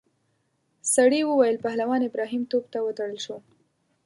[0.93, 3.37] سړي وویل پهلوان ابراهیم توپ ته وتړل شو.